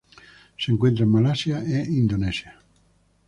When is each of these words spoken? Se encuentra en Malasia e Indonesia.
Se 0.57 0.71
encuentra 0.71 1.03
en 1.03 1.11
Malasia 1.11 1.59
e 1.59 1.79
Indonesia. 1.85 2.59